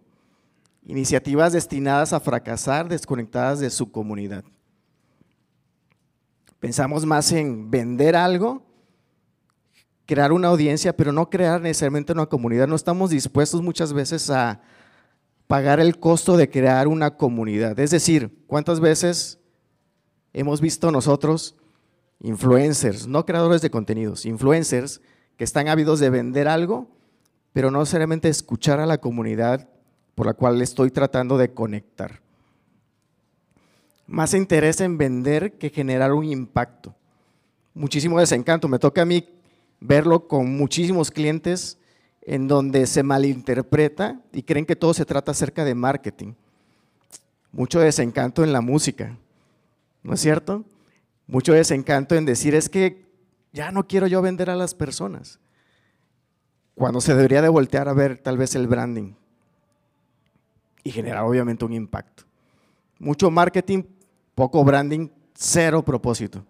Iniciativas 0.87 1.53
destinadas 1.53 2.13
a 2.13 2.21
fracasar, 2.21 2.89
desconectadas 2.89 3.61
de 3.61 3.69
su 3.71 3.91
comunidad. 3.91 4.45
Pensamos 6.59 7.05
más 7.05 7.33
en 7.33 7.71
vender 7.71 8.17
algo, 8.17 8.63
crear 10.07 10.33
una 10.33 10.49
audiencia, 10.49 10.97
pero 10.97 11.13
no 11.13 11.29
crear 11.29 11.61
necesariamente 11.61 12.13
una 12.13 12.27
comunidad. 12.27 12.67
No 12.67 12.77
estamos 12.77 13.11
dispuestos 13.11 13.63
muchas 13.63 13.93
veces 13.93 14.31
a 14.31 14.61
pagar 15.51 15.81
el 15.81 15.99
costo 15.99 16.37
de 16.37 16.49
crear 16.49 16.87
una 16.87 17.17
comunidad. 17.17 17.77
Es 17.81 17.91
decir, 17.91 18.31
¿cuántas 18.47 18.79
veces 18.79 19.41
hemos 20.33 20.61
visto 20.61 20.93
nosotros 20.93 21.57
influencers, 22.21 23.09
no 23.09 23.27
creadores 23.27 23.61
de 23.61 23.69
contenidos, 23.69 24.27
influencers 24.27 25.01
que 25.37 25.43
están 25.43 25.67
ávidos 25.67 25.99
de 25.99 26.09
vender 26.09 26.47
algo, 26.47 26.87
pero 27.53 27.73
no 27.73 27.81
necesariamente 27.81 28.29
escuchar 28.29 28.79
a 28.79 28.87
la 28.87 28.99
comunidad 28.99 29.69
por 30.15 30.27
la 30.27 30.35
cual 30.35 30.63
estoy 30.63 30.93
tratando 30.93 31.37
de 31.37 31.53
conectar. 31.53 32.21
Más 34.07 34.35
interés 34.35 34.81
en 34.81 34.99
vender 34.99 35.59
que 35.59 35.71
generar 35.71 36.13
un 36.13 36.27
impacto. 36.27 36.95
Muchísimo 37.75 38.21
desencanto. 38.21 38.69
Me 38.69 38.79
toca 38.79 39.03
a 39.03 39.05
mí 39.05 39.29
verlo 39.81 40.29
con 40.29 40.57
muchísimos 40.57 41.11
clientes 41.11 41.77
en 42.23 42.49
donde 42.49 42.87
se 42.87 43.03
malinterpreta 43.03 44.21
y 44.33 44.43
creen 44.43 44.67
que 44.67 44.77
todo 44.77 44.95
se 44.95 45.05
trata 45.05 45.33
acerca 45.33 45.65
de 45.65 45.75
marketing. 45.75 46.35
Mucho 47.53 47.81
desencanto 47.81 48.45
en 48.45 48.53
la 48.53 48.61
música, 48.61 49.17
¿no 50.03 50.15
es 50.15 50.21
cierto? 50.21 50.65
Mucho 51.27 51.53
desencanto 51.53 52.15
en 52.15 52.25
decir 52.25 52.55
es 52.55 52.69
que 52.69 53.07
ya 53.53 53.73
no 53.73 53.87
quiero 53.87 54.07
yo 54.07 54.23
vender 54.23 54.51
a 54.51 54.57
las 54.57 54.75
personas. 54.75 55.39
Cuando 56.75 57.01
se 57.01 57.15
debería 57.15 57.43
de 57.43 57.49
voltear 57.49 57.89
a 57.89 57.93
ver 57.93 58.19
tal 58.19 58.39
vez 58.39 58.55
el 58.55 58.67
branding 58.67 59.15
y 60.83 60.91
generar 60.91 61.25
obviamente 61.25 61.65
un 61.65 61.73
impacto. 61.73 62.25
Mucho 62.99 63.31
marketing, 63.31 63.83
poco 64.35 64.65
branding, 64.65 65.09
cero 65.35 65.83
propósito. 65.83 66.45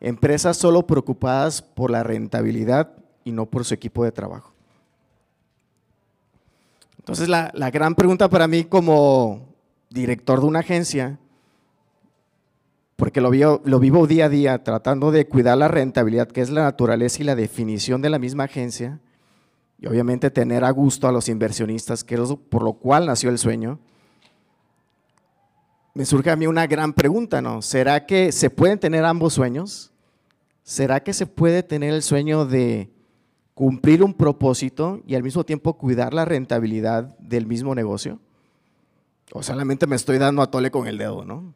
Empresas 0.00 0.56
solo 0.56 0.86
preocupadas 0.86 1.62
por 1.62 1.90
la 1.90 2.02
rentabilidad 2.02 2.92
y 3.24 3.32
no 3.32 3.46
por 3.46 3.64
su 3.64 3.74
equipo 3.74 4.04
de 4.04 4.12
trabajo. 4.12 4.51
Entonces 7.02 7.28
la, 7.28 7.50
la 7.52 7.72
gran 7.72 7.96
pregunta 7.96 8.30
para 8.30 8.46
mí 8.46 8.62
como 8.62 9.48
director 9.90 10.40
de 10.40 10.46
una 10.46 10.60
agencia, 10.60 11.18
porque 12.94 13.20
lo 13.20 13.30
vivo, 13.30 13.60
lo 13.64 13.80
vivo 13.80 14.06
día 14.06 14.26
a 14.26 14.28
día 14.28 14.62
tratando 14.62 15.10
de 15.10 15.26
cuidar 15.26 15.58
la 15.58 15.66
rentabilidad, 15.66 16.28
que 16.28 16.42
es 16.42 16.50
la 16.50 16.62
naturaleza 16.62 17.20
y 17.20 17.24
la 17.24 17.34
definición 17.34 18.02
de 18.02 18.10
la 18.10 18.20
misma 18.20 18.44
agencia, 18.44 19.00
y 19.80 19.88
obviamente 19.88 20.30
tener 20.30 20.62
a 20.62 20.70
gusto 20.70 21.08
a 21.08 21.12
los 21.12 21.28
inversionistas, 21.28 22.04
que 22.04 22.14
es 22.14 22.20
por 22.48 22.62
lo 22.62 22.74
cual 22.74 23.06
nació 23.06 23.30
el 23.30 23.38
sueño, 23.38 23.80
me 25.94 26.04
surge 26.04 26.30
a 26.30 26.36
mí 26.36 26.46
una 26.46 26.68
gran 26.68 26.92
pregunta, 26.92 27.42
¿no? 27.42 27.62
¿Será 27.62 28.06
que 28.06 28.30
se 28.30 28.48
pueden 28.48 28.78
tener 28.78 29.04
ambos 29.04 29.34
sueños? 29.34 29.90
¿Será 30.62 31.02
que 31.02 31.12
se 31.12 31.26
puede 31.26 31.64
tener 31.64 31.92
el 31.92 32.02
sueño 32.02 32.46
de 32.46 32.92
cumplir 33.54 34.02
un 34.02 34.14
propósito 34.14 35.00
y 35.06 35.14
al 35.14 35.22
mismo 35.22 35.44
tiempo 35.44 35.74
cuidar 35.74 36.14
la 36.14 36.24
rentabilidad 36.24 37.16
del 37.18 37.46
mismo 37.46 37.74
negocio? 37.74 38.18
O 39.32 39.42
solamente 39.42 39.86
me 39.86 39.96
estoy 39.96 40.18
dando 40.18 40.42
a 40.42 40.50
tole 40.50 40.70
con 40.70 40.86
el 40.86 40.98
dedo, 40.98 41.24
¿no? 41.24 41.54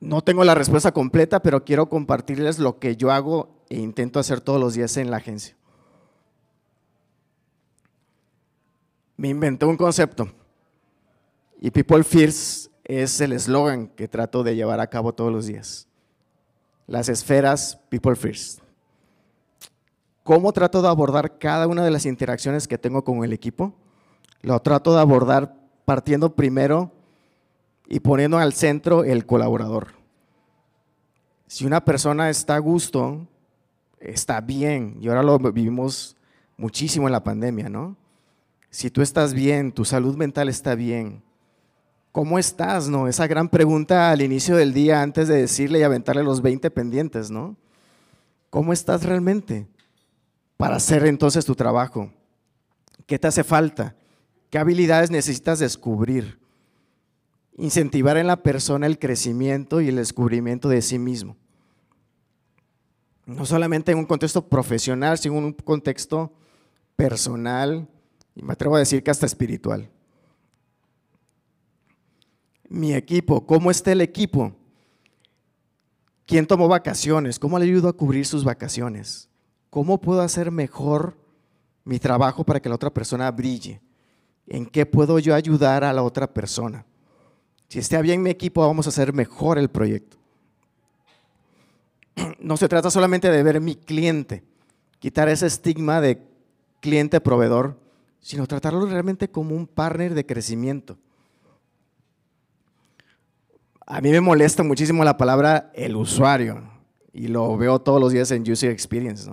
No 0.00 0.22
tengo 0.22 0.44
la 0.44 0.54
respuesta 0.54 0.92
completa, 0.92 1.40
pero 1.40 1.64
quiero 1.64 1.88
compartirles 1.88 2.58
lo 2.58 2.78
que 2.78 2.96
yo 2.96 3.10
hago 3.10 3.64
e 3.68 3.78
intento 3.78 4.18
hacer 4.18 4.40
todos 4.40 4.58
los 4.60 4.74
días 4.74 4.96
en 4.96 5.10
la 5.10 5.18
agencia. 5.18 5.56
Me 9.16 9.28
inventé 9.28 9.66
un 9.66 9.76
concepto 9.76 10.28
y 11.60 11.70
People 11.70 12.02
First 12.02 12.72
es 12.84 13.20
el 13.20 13.32
eslogan 13.32 13.88
que 13.88 14.08
trato 14.08 14.42
de 14.42 14.56
llevar 14.56 14.80
a 14.80 14.86
cabo 14.86 15.12
todos 15.12 15.30
los 15.30 15.46
días. 15.46 15.86
Las 16.86 17.10
esferas 17.10 17.78
People 17.90 18.16
First. 18.16 18.69
¿Cómo 20.22 20.52
trato 20.52 20.82
de 20.82 20.88
abordar 20.88 21.38
cada 21.38 21.66
una 21.66 21.82
de 21.82 21.90
las 21.90 22.04
interacciones 22.04 22.68
que 22.68 22.78
tengo 22.78 23.02
con 23.02 23.24
el 23.24 23.32
equipo? 23.32 23.74
Lo 24.42 24.60
trato 24.60 24.94
de 24.94 25.00
abordar 25.00 25.56
partiendo 25.84 26.34
primero 26.34 26.92
y 27.88 28.00
poniendo 28.00 28.38
al 28.38 28.52
centro 28.52 29.02
el 29.04 29.24
colaborador. 29.24 29.88
Si 31.46 31.64
una 31.64 31.84
persona 31.84 32.30
está 32.30 32.56
a 32.56 32.58
gusto, 32.58 33.26
está 33.98 34.40
bien, 34.40 34.98
y 35.00 35.08
ahora 35.08 35.22
lo 35.22 35.38
vivimos 35.38 36.16
muchísimo 36.56 37.08
en 37.08 37.12
la 37.12 37.24
pandemia, 37.24 37.68
¿no? 37.68 37.96
Si 38.68 38.90
tú 38.90 39.02
estás 39.02 39.34
bien, 39.34 39.72
tu 39.72 39.84
salud 39.84 40.16
mental 40.16 40.48
está 40.48 40.74
bien, 40.74 41.22
¿cómo 42.12 42.38
estás, 42.38 42.88
no? 42.88 43.08
Esa 43.08 43.26
gran 43.26 43.48
pregunta 43.48 44.10
al 44.10 44.22
inicio 44.22 44.56
del 44.56 44.72
día 44.72 45.02
antes 45.02 45.26
de 45.26 45.38
decirle 45.38 45.80
y 45.80 45.82
aventarle 45.82 46.22
los 46.22 46.40
20 46.40 46.70
pendientes, 46.70 47.30
¿no? 47.30 47.56
¿Cómo 48.50 48.72
estás 48.72 49.02
realmente 49.02 49.66
para 50.60 50.76
hacer 50.76 51.06
entonces 51.06 51.44
tu 51.44 51.54
trabajo? 51.54 52.12
¿Qué 53.06 53.18
te 53.18 53.26
hace 53.26 53.42
falta? 53.42 53.96
¿Qué 54.50 54.58
habilidades 54.58 55.10
necesitas 55.10 55.58
descubrir? 55.58 56.38
incentivar 57.60 58.16
en 58.16 58.26
la 58.26 58.42
persona 58.42 58.86
el 58.86 58.98
crecimiento 58.98 59.80
y 59.80 59.88
el 59.88 59.96
descubrimiento 59.96 60.68
de 60.68 60.82
sí 60.82 60.98
mismo. 60.98 61.36
No 63.26 63.44
solamente 63.46 63.92
en 63.92 63.98
un 63.98 64.06
contexto 64.06 64.48
profesional, 64.48 65.18
sino 65.18 65.38
en 65.38 65.44
un 65.44 65.52
contexto 65.52 66.32
personal 66.96 67.88
y 68.34 68.42
me 68.42 68.52
atrevo 68.52 68.76
a 68.76 68.80
decir 68.80 69.02
que 69.02 69.10
hasta 69.10 69.26
espiritual. 69.26 69.90
Mi 72.68 72.94
equipo, 72.94 73.46
¿cómo 73.46 73.70
está 73.70 73.92
el 73.92 74.00
equipo? 74.00 74.52
¿Quién 76.26 76.46
tomó 76.46 76.68
vacaciones? 76.68 77.38
¿Cómo 77.38 77.58
le 77.58 77.64
ayudo 77.66 77.88
a 77.88 77.92
cubrir 77.92 78.24
sus 78.24 78.44
vacaciones? 78.44 79.29
¿Cómo 79.70 80.00
puedo 80.00 80.20
hacer 80.20 80.50
mejor 80.50 81.16
mi 81.84 81.98
trabajo 82.00 82.44
para 82.44 82.60
que 82.60 82.68
la 82.68 82.74
otra 82.74 82.90
persona 82.90 83.30
brille? 83.30 83.80
¿En 84.48 84.66
qué 84.66 84.84
puedo 84.84 85.20
yo 85.20 85.34
ayudar 85.34 85.84
a 85.84 85.92
la 85.92 86.02
otra 86.02 86.26
persona? 86.26 86.84
Si 87.68 87.78
está 87.78 88.02
bien 88.02 88.20
mi 88.20 88.30
equipo, 88.30 88.66
vamos 88.66 88.86
a 88.86 88.88
hacer 88.88 89.12
mejor 89.12 89.58
el 89.58 89.70
proyecto. 89.70 90.18
No 92.40 92.56
se 92.56 92.68
trata 92.68 92.90
solamente 92.90 93.30
de 93.30 93.42
ver 93.42 93.60
mi 93.60 93.76
cliente, 93.76 94.42
quitar 94.98 95.28
ese 95.28 95.46
estigma 95.46 96.00
de 96.00 96.20
cliente-proveedor, 96.80 97.78
sino 98.18 98.46
tratarlo 98.46 98.84
realmente 98.86 99.30
como 99.30 99.54
un 99.54 99.66
partner 99.66 100.14
de 100.14 100.26
crecimiento. 100.26 100.98
A 103.86 104.00
mí 104.00 104.10
me 104.10 104.20
molesta 104.20 104.62
muchísimo 104.62 105.04
la 105.04 105.16
palabra 105.16 105.70
el 105.74 105.96
usuario 105.96 106.62
y 107.12 107.28
lo 107.28 107.56
veo 107.56 107.80
todos 107.80 108.00
los 108.00 108.12
días 108.12 108.30
en 108.30 108.50
User 108.50 108.70
Experience. 108.70 109.30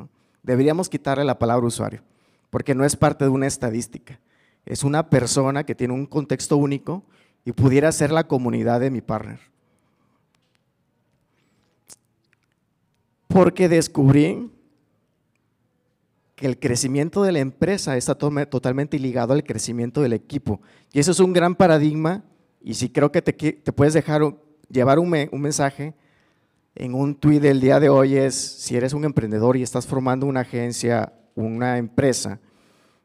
Deberíamos 0.48 0.88
quitarle 0.88 1.26
la 1.26 1.38
palabra 1.38 1.68
usuario 1.68 2.02
porque 2.50 2.74
no 2.74 2.86
es 2.86 2.96
parte 2.96 3.26
de 3.26 3.30
una 3.30 3.48
estadística. 3.48 4.22
Es 4.66 4.86
una 4.86 5.10
persona 5.10 5.66
que 5.66 5.76
tiene 5.76 5.94
un 5.94 6.06
contexto 6.06 6.56
único 6.56 7.04
y 7.44 7.52
pudiera 7.52 7.92
ser 7.92 8.12
la 8.12 8.28
comunidad 8.28 8.80
de 8.80 8.90
mi 8.90 9.02
partner. 9.02 9.40
Porque 13.28 13.68
descubrí 13.68 14.50
que 16.36 16.48
el 16.48 16.58
crecimiento 16.58 17.24
de 17.24 17.34
la 17.34 17.40
empresa 17.40 17.98
está 17.98 18.16
totalmente 18.16 18.98
ligado 19.00 19.34
al 19.34 19.44
crecimiento 19.44 20.02
del 20.02 20.14
equipo. 20.14 20.62
Y 20.94 21.00
eso 21.00 21.12
es 21.12 21.20
un 21.20 21.34
gran 21.34 21.56
paradigma 21.56 22.24
y 22.62 22.76
si 22.76 22.90
creo 22.90 23.12
que 23.12 23.22
te, 23.22 23.74
puedes 23.74 23.94
dejar 23.94 24.22
llevar 24.70 24.98
un, 24.98 25.14
un 25.30 25.42
mensaje 25.42 25.94
en 26.80 26.94
un 26.94 27.16
tuit 27.16 27.42
del 27.42 27.60
día 27.60 27.80
de 27.80 27.90
hoy 27.90 28.16
es, 28.16 28.36
si 28.36 28.76
eres 28.76 28.94
un 28.94 29.04
emprendedor 29.04 29.58
y 29.58 29.64
estás 29.64 29.88
formando 29.88 30.28
una 30.28 30.42
agencia, 30.42 31.12
una 31.34 31.78
empresa, 31.78 32.40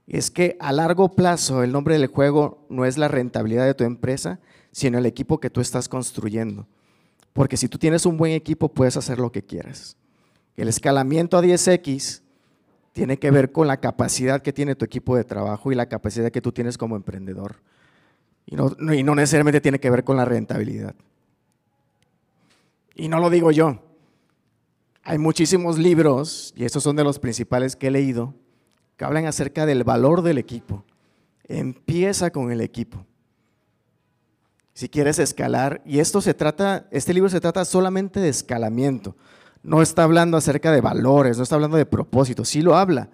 es 0.07 0.31
que 0.31 0.57
a 0.61 0.73
largo 0.73 1.13
plazo 1.13 1.63
el 1.63 1.73
nombre 1.73 1.99
del 1.99 2.09
juego 2.09 2.67
no 2.69 2.85
es 2.85 2.99
la 2.99 3.09
rentabilidad 3.09 3.65
de 3.65 3.75
tu 3.75 3.85
empresa, 3.85 4.41
sino 4.73 4.99
el 4.99 5.07
equipo 5.07 5.41
que 5.41 5.49
tú 5.49 5.63
estás 5.63 5.89
construyendo. 5.89 6.67
Porque 7.33 7.57
si 7.57 7.67
tú 7.67 7.79
tienes 7.79 8.05
un 8.05 8.19
buen 8.19 8.33
equipo, 8.33 8.69
puedes 8.69 8.99
hacer 8.99 9.19
lo 9.19 9.33
que 9.33 9.43
quieras. 9.43 9.97
El 10.55 10.69
escalamiento 10.69 11.39
a 11.39 11.43
10X 11.43 12.21
tiene 12.93 13.19
que 13.19 13.31
ver 13.31 13.53
con 13.53 13.67
la 13.67 13.79
capacidad 13.79 14.43
que 14.43 14.53
tiene 14.53 14.75
tu 14.75 14.85
equipo 14.85 15.17
de 15.17 15.25
trabajo 15.25 15.73
y 15.73 15.75
la 15.75 15.87
capacidad 15.87 16.31
que 16.31 16.43
tú 16.43 16.53
tienes 16.53 16.77
como 16.77 16.95
emprendedor. 16.95 17.57
Y 18.45 18.55
no, 18.55 18.71
y 18.93 19.03
no 19.03 19.15
necesariamente 19.15 19.63
tiene 19.63 19.79
que 19.79 19.89
ver 19.89 20.05
con 20.05 20.19
la 20.19 20.27
rentabilidad. 20.27 20.95
Y 22.95 23.09
no 23.09 23.19
lo 23.19 23.31
digo 23.31 23.51
yo. 23.51 23.79
Hay 25.05 25.19
muchísimos 25.19 25.79
libros, 25.79 26.53
y 26.57 26.65
estos 26.65 26.83
son 26.83 26.97
de 26.97 27.05
los 27.05 27.19
principales 27.19 27.75
que 27.75 27.89
he 27.89 27.91
leído, 27.91 28.35
que 28.97 29.05
hablan 29.05 29.27
acerca 29.27 29.67
del 29.67 29.85
valor 29.85 30.23
del 30.23 30.39
equipo. 30.39 30.85
Empieza 31.45 32.31
con 32.31 32.53
el 32.53 32.61
equipo. 32.61 33.05
Si 34.75 34.89
quieres 34.89 35.19
escalar, 35.19 35.83
y 35.85 35.99
esto 35.99 36.21
se 36.21 36.35
trata, 36.35 36.87
este 36.91 37.13
libro 37.13 37.29
se 37.29 37.41
trata 37.41 37.65
solamente 37.65 38.21
de 38.21 38.29
escalamiento. 38.29 39.17
No 39.63 39.83
está 39.83 40.05
hablando 40.05 40.37
acerca 40.37 40.73
de 40.73 40.81
valores, 40.81 41.37
no 41.37 41.43
está 41.43 41.57
hablando 41.57 41.77
de 41.77 41.87
propósitos, 41.87 42.49
sí 42.49 42.63
lo 42.63 42.77
habla, 42.77 43.11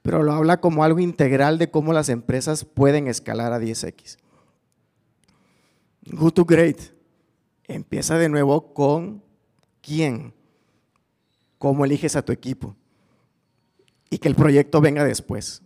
pero 0.00 0.22
lo 0.22 0.32
habla 0.32 0.60
como 0.60 0.84
algo 0.84 1.00
integral 1.00 1.58
de 1.58 1.70
cómo 1.70 1.92
las 1.92 2.08
empresas 2.08 2.64
pueden 2.64 3.08
escalar 3.08 3.52
a 3.52 3.60
10X. 3.60 4.18
Good 6.06 6.32
to 6.32 6.44
Great 6.44 6.92
empieza 7.74 8.18
de 8.18 8.28
nuevo 8.28 8.74
con 8.74 9.21
quién, 9.82 10.32
cómo 11.58 11.84
eliges 11.84 12.16
a 12.16 12.24
tu 12.24 12.32
equipo 12.32 12.74
y 14.08 14.18
que 14.18 14.28
el 14.28 14.34
proyecto 14.34 14.80
venga 14.80 15.04
después. 15.04 15.62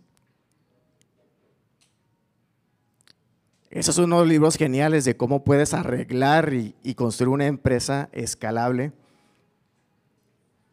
Esos 3.69 3.95
son 3.95 4.05
unos 4.05 4.27
libros 4.27 4.55
geniales 4.55 5.05
de 5.05 5.15
cómo 5.15 5.43
puedes 5.43 5.73
arreglar 5.73 6.53
y, 6.53 6.75
y, 6.83 6.95
construir 6.95 7.29
una 7.29 7.45
empresa 7.45 8.09
escalable. 8.11 8.93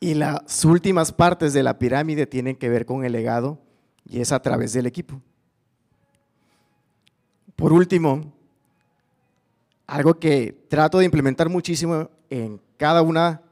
Y 0.01 0.15
las 0.15 0.65
últimas 0.65 1.13
partes 1.13 1.53
de 1.53 1.63
la 1.63 1.79
pirámide 1.79 2.27
tienen 2.27 2.57
que 2.57 2.69
ver 2.69 2.87
con 2.87 3.05
el 3.05 3.13
legado 3.13 3.61
y 4.09 4.21
es 4.21 4.33
a 4.33 4.41
través 4.41 4.73
del 4.73 4.87
equipo. 4.87 5.21
Por 7.57 7.73
último, 7.73 8.33
algo 9.87 10.19
que 10.19 10.67
trato 10.69 10.99
de 10.99 11.05
implementar 11.05 11.49
muchísimo 11.49 12.11
en 12.31 12.61
cada 12.77 13.03
una 13.03 13.43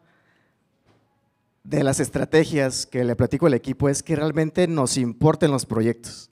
de 1.65 1.85
las 1.85 2.01
estrategias 2.01 2.87
que 2.87 3.05
le 3.05 3.17
platico 3.17 3.47
al 3.47 3.55
equipo 3.55 3.89
es 3.89 4.03
que 4.03 4.17
realmente 4.17 4.67
nos 4.67 4.97
importen 4.97 5.51
los 5.51 5.67
proyectos, 5.67 6.31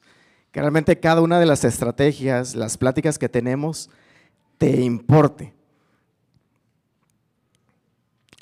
que 0.51 0.61
realmente 0.61 0.99
cada 0.99 1.21
una 1.21 1.39
de 1.39 1.47
las 1.47 1.65
estrategias, 1.65 2.55
las 2.55 2.77
pláticas 2.77 3.19
que 3.19 3.29
tenemos, 3.29 3.91
te 4.59 4.81
importe. 4.81 5.55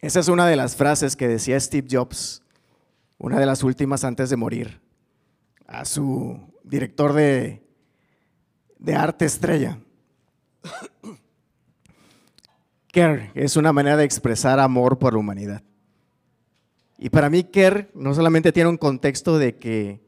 Esa 0.01 0.21
es 0.21 0.29
una 0.29 0.47
de 0.47 0.57
las 0.57 0.77
frases 0.77 1.17
que 1.17 1.29
decía 1.29 1.59
Steve 1.61 1.89
Jobs, 1.91 2.43
una 3.19 3.39
de 3.39 3.47
las 3.47 3.63
últimas 3.63 4.05
antes 4.05 4.31
de 4.31 4.37
morir, 4.37 4.81
a 5.67 5.85
su 5.85 6.41
director 6.63 7.13
de, 7.13 7.63
de 8.79 8.95
arte 8.95 9.25
estrella. 9.25 9.79
Care 12.99 13.31
es 13.37 13.57
una 13.57 13.73
manera 13.73 13.97
de 13.97 14.03
expresar 14.03 14.59
amor 14.59 14.99
por 14.99 15.13
la 15.13 15.21
humanidad. 15.21 15.63
Y 16.99 17.11
para 17.11 17.31
mí, 17.31 17.45
Kerr 17.45 17.93
no 17.95 18.13
solamente 18.13 18.51
tiene 18.51 18.71
un 18.71 18.77
contexto 18.77 19.39
de 19.39 19.55
que 19.55 20.01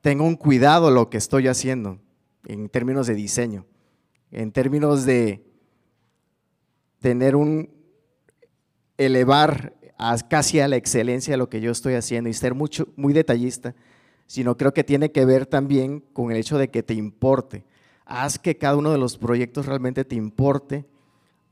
tenga 0.00 0.22
un 0.22 0.36
cuidado 0.36 0.92
lo 0.92 1.10
que 1.10 1.18
estoy 1.18 1.48
haciendo 1.48 1.98
en 2.46 2.68
términos 2.68 3.08
de 3.08 3.14
diseño, 3.14 3.66
en 4.30 4.52
términos 4.52 5.06
de 5.06 5.44
tener 7.00 7.34
un 7.34 7.68
elevar 8.96 9.74
casi 10.30 10.60
a 10.60 10.68
la 10.68 10.76
excelencia 10.76 11.36
lo 11.36 11.48
que 11.48 11.60
yo 11.60 11.72
estoy 11.72 11.94
haciendo 11.94 12.30
y 12.30 12.34
ser 12.34 12.54
mucho, 12.54 12.86
muy 12.94 13.12
detallista, 13.12 13.74
sino 14.28 14.56
creo 14.56 14.72
que 14.72 14.84
tiene 14.84 15.10
que 15.10 15.24
ver 15.24 15.46
también 15.46 16.04
con 16.12 16.30
el 16.30 16.36
hecho 16.36 16.58
de 16.58 16.68
que 16.68 16.84
te 16.84 16.94
importe. 16.94 17.64
Haz 18.04 18.38
que 18.38 18.56
cada 18.56 18.76
uno 18.76 18.92
de 18.92 18.98
los 18.98 19.18
proyectos 19.18 19.66
realmente 19.66 20.04
te 20.04 20.14
importe 20.14 20.86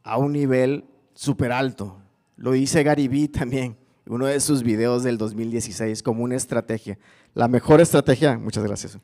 a 0.07 0.19
un 0.19 0.33
nivel 0.33 0.85
súper 1.15 1.51
alto. 1.53 2.01
Lo 2.37 2.53
dice 2.53 2.83
Gary 2.83 3.09
Vee 3.09 3.29
también, 3.29 3.77
uno 4.07 4.27
de 4.27 4.39
sus 4.39 4.63
videos 4.63 5.03
del 5.03 5.19
2016, 5.19 6.03
como 6.03 6.23
una 6.23 6.37
estrategia. 6.37 6.97
La 7.35 7.49
mejor 7.49 7.81
estrategia, 7.81 8.39
muchas 8.39 8.63
gracias. 8.63 8.99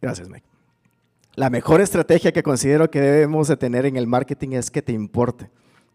Gracias, 0.00 0.28
Mike. 0.28 0.44
La 1.36 1.48
mejor 1.48 1.80
estrategia 1.80 2.32
que 2.32 2.42
considero 2.42 2.90
que 2.90 3.00
debemos 3.00 3.46
de 3.46 3.56
tener 3.56 3.86
en 3.86 3.96
el 3.96 4.08
marketing 4.08 4.50
es 4.50 4.70
que 4.70 4.82
te 4.82 4.92
importe. 4.92 5.48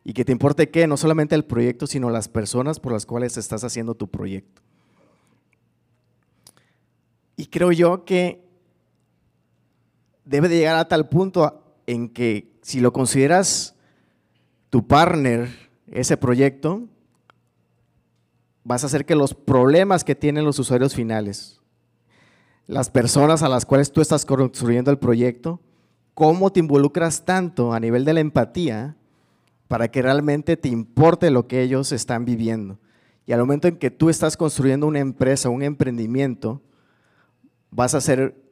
Y 0.06 0.14
que 0.14 0.24
te 0.24 0.32
importe 0.32 0.70
qué, 0.70 0.88
no 0.88 0.96
solamente 0.96 1.36
el 1.36 1.44
proyecto, 1.44 1.88
sino 1.88 2.10
las 2.10 2.30
personas 2.30 2.80
por 2.80 2.94
las 2.94 3.06
cuales 3.06 3.36
estás 3.36 3.66
haciendo 3.66 3.96
tu 3.96 4.08
proyecto. 4.08 4.62
Y 7.36 7.48
creo 7.48 7.74
yo 7.74 8.06
que 8.06 8.47
debe 10.28 10.50
de 10.50 10.58
llegar 10.58 10.76
a 10.76 10.88
tal 10.88 11.08
punto 11.08 11.64
en 11.88 12.10
que 12.10 12.60
si 12.62 12.82
lo 12.82 12.92
consideras 12.92 13.76
tu 14.70 14.86
partner, 14.86 15.50
ese 15.90 16.18
proyecto, 16.18 16.84
vas 18.66 18.84
a 18.84 18.88
hacer 18.88 19.06
que 19.06 19.16
los 19.16 19.34
problemas 19.34 20.04
que 20.04 20.16
tienen 20.16 20.44
los 20.44 20.60
usuarios 20.60 20.94
finales, 20.94 21.62
las 22.68 22.90
personas 22.90 23.42
a 23.42 23.48
las 23.48 23.66
cuales 23.66 23.94
tú 23.94 24.02
estás 24.02 24.26
construyendo 24.26 24.92
el 24.92 25.00
proyecto, 25.00 25.62
cómo 26.14 26.52
te 26.52 26.60
involucras 26.60 27.24
tanto 27.24 27.74
a 27.74 27.80
nivel 27.80 28.04
de 28.04 28.14
la 28.14 28.20
empatía 28.20 28.98
para 29.70 29.90
que 29.90 30.02
realmente 30.02 30.58
te 30.58 30.68
importe 30.68 31.32
lo 31.32 31.48
que 31.48 31.62
ellos 31.62 31.94
están 31.94 32.26
viviendo. 32.26 32.80
Y 33.26 33.32
al 33.32 33.40
momento 33.40 33.70
en 33.70 33.78
que 33.78 33.92
tú 33.92 34.10
estás 34.10 34.36
construyendo 34.36 34.88
una 34.88 35.00
empresa, 35.00 35.48
un 35.48 35.64
emprendimiento, 35.64 36.62
vas 37.72 37.94
a 37.94 38.00
hacer 38.00 38.47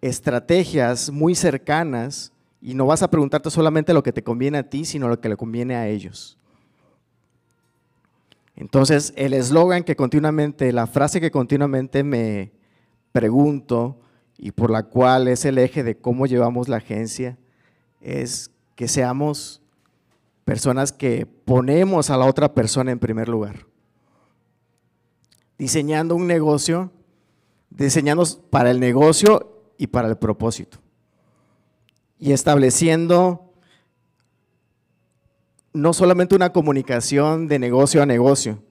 estrategias 0.00 1.10
muy 1.10 1.34
cercanas 1.34 2.32
y 2.60 2.74
no 2.74 2.86
vas 2.86 3.02
a 3.02 3.10
preguntarte 3.10 3.50
solamente 3.50 3.94
lo 3.94 4.02
que 4.02 4.12
te 4.12 4.22
conviene 4.22 4.58
a 4.58 4.68
ti, 4.68 4.84
sino 4.84 5.08
lo 5.08 5.20
que 5.20 5.28
le 5.28 5.36
conviene 5.36 5.76
a 5.76 5.88
ellos. 5.88 6.36
Entonces, 8.56 9.12
el 9.16 9.32
eslogan 9.32 9.84
que 9.84 9.96
continuamente, 9.96 10.72
la 10.72 10.86
frase 10.86 11.20
que 11.20 11.30
continuamente 11.30 12.04
me, 12.04 12.52
pregunto 13.12 13.98
y 14.38 14.52
por 14.52 14.70
la 14.70 14.84
cual 14.84 15.28
es 15.28 15.44
el 15.44 15.58
eje 15.58 15.82
de 15.82 15.96
cómo 15.96 16.26
llevamos 16.26 16.68
la 16.68 16.76
agencia, 16.76 17.36
es 18.00 18.50
que 18.74 18.88
seamos 18.88 19.60
personas 20.44 20.92
que 20.92 21.26
ponemos 21.26 22.10
a 22.10 22.16
la 22.16 22.24
otra 22.24 22.54
persona 22.54 22.90
en 22.90 22.98
primer 22.98 23.28
lugar. 23.28 23.66
Diseñando 25.58 26.16
un 26.16 26.26
negocio, 26.26 26.90
diseñando 27.68 28.24
para 28.48 28.70
el 28.70 28.80
negocio 28.80 29.59
y 29.80 29.86
para 29.86 30.08
el 30.08 30.18
propósito. 30.18 30.78
Y 32.18 32.32
estableciendo 32.32 33.54
no 35.72 35.94
solamente 35.94 36.34
una 36.34 36.52
comunicación 36.52 37.48
de 37.48 37.58
negocio 37.58 38.02
a 38.02 38.06
negocio, 38.06 38.62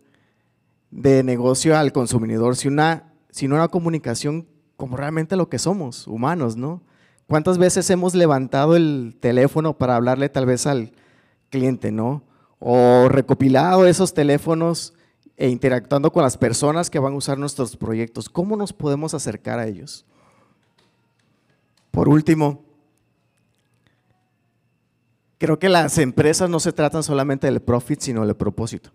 de 0.91 1.23
negocio 1.23 1.75
al 1.75 1.91
consumidor, 1.91 2.55
sino 2.55 2.73
una 2.73 3.05
sino 3.31 3.55
una 3.55 3.69
comunicación 3.69 4.47
como 4.75 4.97
realmente 4.97 5.35
lo 5.35 5.49
que 5.49 5.59
somos, 5.59 6.07
humanos, 6.07 6.57
¿no? 6.57 6.83
¿Cuántas 7.27 7.57
veces 7.57 7.89
hemos 7.89 8.13
levantado 8.13 8.75
el 8.75 9.17
teléfono 9.19 9.77
para 9.77 9.95
hablarle 9.95 10.29
tal 10.29 10.45
vez 10.45 10.67
al 10.67 10.91
cliente, 11.49 11.91
¿no? 11.91 12.23
O 12.59 13.07
recopilado 13.09 13.87
esos 13.87 14.13
teléfonos 14.13 14.93
e 15.37 15.49
interactuando 15.49 16.11
con 16.11 16.21
las 16.21 16.37
personas 16.37 16.89
que 16.89 16.99
van 16.99 17.13
a 17.13 17.17
usar 17.17 17.37
nuestros 17.37 17.77
proyectos. 17.77 18.29
¿Cómo 18.29 18.57
nos 18.57 18.73
podemos 18.73 19.13
acercar 19.13 19.57
a 19.57 19.67
ellos? 19.67 20.05
Por 21.99 22.07
último, 22.07 22.63
creo 25.37 25.59
que 25.59 25.67
las 25.67 25.97
empresas 25.97 26.49
no 26.49 26.61
se 26.61 26.71
tratan 26.71 27.03
solamente 27.03 27.47
del 27.47 27.61
profit, 27.61 27.99
sino 27.99 28.25
del 28.25 28.37
propósito. 28.37 28.91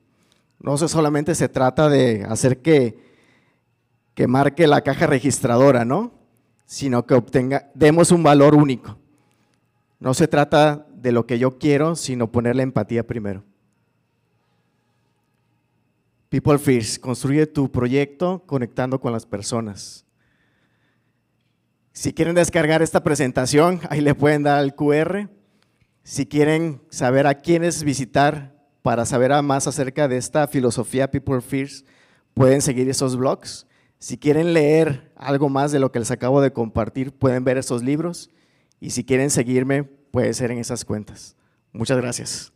No 0.59 0.79
solamente 0.79 1.35
se 1.35 1.51
trata 1.51 1.91
de 1.91 2.25
hacer 2.27 2.63
que 2.63 2.99
que 4.15 4.27
marque 4.27 4.67
la 4.67 4.81
caja 4.81 5.07
registradora, 5.07 5.85
¿no? 5.85 6.15
Sino 6.65 7.05
que 7.05 7.13
obtenga, 7.13 7.71
demos 7.75 8.11
un 8.11 8.23
valor 8.23 8.55
único. 8.55 8.97
No 10.01 10.15
se 10.15 10.27
trata 10.27 10.87
de 10.95 11.13
lo 11.13 11.27
que 11.27 11.39
yo 11.39 11.59
quiero, 11.59 11.97
sino 11.97 12.33
poner 12.33 12.57
la 12.57 12.63
empatía 12.63 13.07
primero. 13.07 13.45
People 16.31 16.59
First, 16.59 17.03
construye 17.03 17.47
tu 17.47 17.71
proyecto 17.71 18.45
conectando 18.47 18.99
con 18.99 19.13
las 19.13 19.27
personas. 19.27 20.07
Si 21.97 22.13
quieren 22.13 22.35
descargar 22.35 22.83
esta 22.83 23.05
presentación, 23.05 23.81
ahí 23.89 24.01
le 24.01 24.17
pueden 24.17 24.43
dar 24.43 24.59
al 24.59 24.75
QR. 24.75 25.31
Si 26.03 26.27
quieren 26.27 26.83
saber 26.91 27.29
a 27.29 27.37
quiénes 27.37 27.85
visitar 27.85 28.53
para 28.83 29.07
saber 29.07 29.31
más 29.45 29.69
acerca 29.69 30.09
de 30.09 30.17
esta 30.17 30.49
filosofía 30.49 31.13
People 31.13 31.41
First, 31.41 31.87
pueden 32.35 32.63
seguir 32.63 32.91
esos 32.91 33.17
blogs. 33.17 33.69
Si 34.01 34.19
quieren 34.19 34.55
leer 34.55 35.13
algo 35.15 35.49
más 35.49 35.71
de 35.71 35.79
lo 35.79 35.93
que 35.93 36.01
les 36.01 36.11
acabo 36.11 36.41
de 36.41 36.53
compartir, 36.53 37.13
pueden 37.13 37.45
ver 37.45 37.59
esos 37.59 37.85
libros. 37.85 38.29
Y 38.81 38.91
si 38.91 39.05
quieren 39.05 39.31
seguirme, 39.31 39.85
puede 39.85 40.35
ser 40.35 40.51
en 40.51 40.59
esas 40.59 40.85
cuentas. 40.85 41.37
Muchas 41.73 41.97
gracias. 41.99 42.53